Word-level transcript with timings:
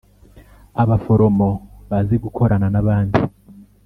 Abaforomo 0.81 1.49
bazi 1.89 2.15
gukorana 2.23 2.67
n’abandi 2.73 3.19